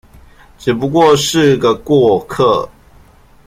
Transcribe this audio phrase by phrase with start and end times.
[0.57, 2.67] 只不過是個過客